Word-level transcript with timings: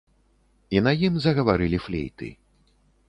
І 0.77 0.81
на 0.87 0.93
ім 1.07 1.19
загаварылі 1.25 1.81
флейты. 1.89 2.31